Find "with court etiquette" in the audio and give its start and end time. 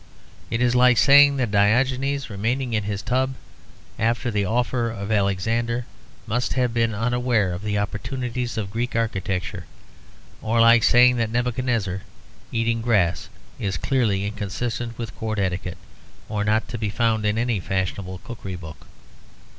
14.97-15.77